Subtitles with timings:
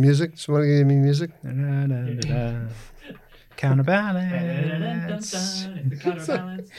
[0.00, 0.38] Music?
[0.38, 1.32] Somebody give me music?
[3.56, 5.66] Counterbalance.
[6.00, 6.70] Counterbalance.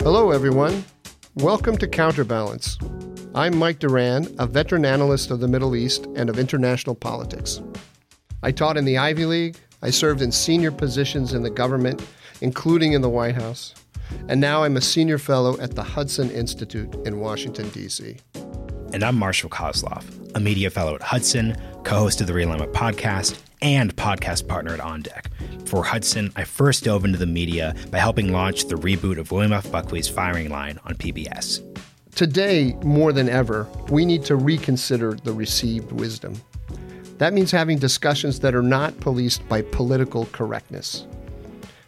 [0.00, 0.86] Hello, everyone.
[1.34, 2.78] Welcome to Counterbalance.
[3.34, 7.60] I'm Mike Doran, a veteran analyst of the Middle East and of international politics.
[8.42, 12.02] I taught in the Ivy League, I served in senior positions in the government,
[12.40, 13.74] including in the White House,
[14.28, 18.16] and now I'm a senior fellow at the Hudson Institute in Washington, D.C.
[18.94, 21.54] And I'm Marshall Kosloff, a media fellow at Hudson,
[21.84, 25.30] co host of the Realignment podcast, and podcast partner at On Deck.
[25.66, 29.52] For Hudson, I first dove into the media by helping launch the reboot of William
[29.52, 29.70] F.
[29.70, 31.60] Buckley's Firing Line on PBS.
[32.14, 36.40] Today, more than ever, we need to reconsider the received wisdom.
[37.18, 41.06] That means having discussions that are not policed by political correctness.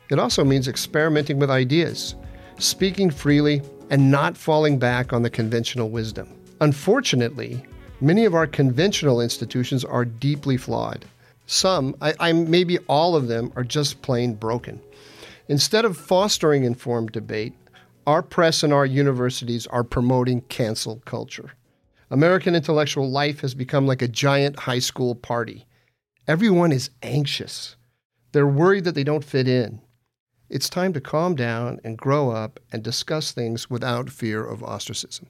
[0.08, 2.14] It also means experimenting with ideas,
[2.58, 3.60] speaking freely,
[3.90, 6.32] and not falling back on the conventional wisdom.
[6.60, 7.64] Unfortunately,
[8.00, 11.04] many of our conventional institutions are deeply flawed.
[11.46, 14.80] Some, I, I maybe all of them, are just plain broken.
[15.48, 17.54] Instead of fostering informed debate,
[18.06, 21.52] our press and our universities are promoting cancel culture.
[22.10, 25.66] American intellectual life has become like a giant high school party.
[26.28, 27.74] Everyone is anxious.
[28.30, 29.80] They're worried that they don't fit in.
[30.48, 35.26] It's time to calm down and grow up and discuss things without fear of ostracism.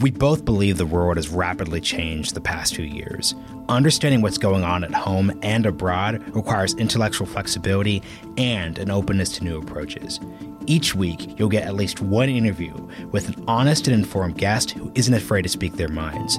[0.00, 3.34] We both believe the world has rapidly changed the past few years.
[3.70, 8.02] Understanding what's going on at home and abroad requires intellectual flexibility
[8.36, 10.20] and an openness to new approaches.
[10.66, 12.74] Each week, you'll get at least one interview
[13.10, 16.38] with an honest and informed guest who isn't afraid to speak their minds.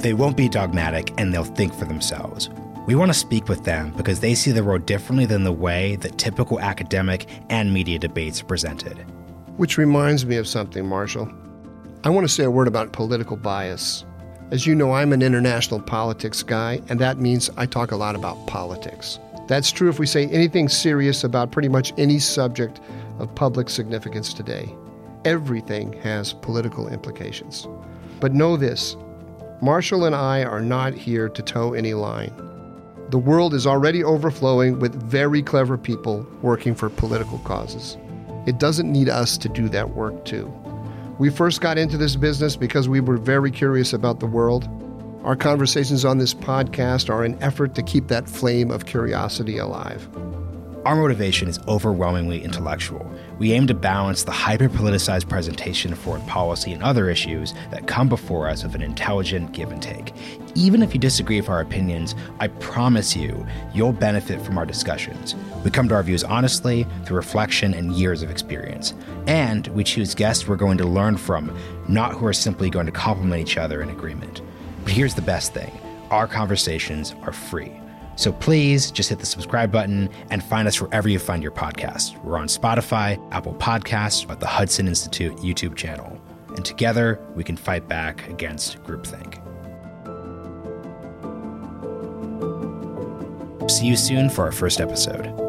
[0.00, 2.48] They won't be dogmatic and they'll think for themselves.
[2.86, 5.96] We want to speak with them because they see the world differently than the way
[5.96, 8.96] that typical academic and media debates are presented.
[9.58, 11.30] Which reminds me of something, Marshall.
[12.04, 14.04] I want to say a word about political bias.
[14.50, 18.14] As you know, I'm an international politics guy, and that means I talk a lot
[18.14, 19.18] about politics.
[19.48, 22.78] That's true if we say anything serious about pretty much any subject
[23.18, 24.70] of public significance today.
[25.24, 27.66] Everything has political implications.
[28.20, 28.98] But know this
[29.62, 32.34] Marshall and I are not here to toe any line.
[33.08, 37.96] The world is already overflowing with very clever people working for political causes.
[38.46, 40.52] It doesn't need us to do that work, too.
[41.18, 44.68] We first got into this business because we were very curious about the world.
[45.22, 50.08] Our conversations on this podcast are an effort to keep that flame of curiosity alive.
[50.84, 53.10] Our motivation is overwhelmingly intellectual.
[53.38, 57.86] We aim to balance the hyper politicized presentation of foreign policy and other issues that
[57.86, 60.12] come before us with an intelligent give and take.
[60.54, 65.34] Even if you disagree with our opinions, I promise you, you'll benefit from our discussions.
[65.64, 68.92] We come to our views honestly, through reflection and years of experience.
[69.26, 71.56] And we choose guests we're going to learn from,
[71.88, 74.42] not who are simply going to compliment each other in agreement.
[74.82, 75.72] But here's the best thing
[76.10, 77.72] our conversations are free.
[78.16, 82.22] So please just hit the subscribe button and find us wherever you find your podcast.
[82.22, 86.20] We're on Spotify, Apple Podcasts, at the Hudson Institute YouTube channel.
[86.56, 89.40] And together we can fight back against groupthink.
[93.70, 95.43] See you soon for our first episode.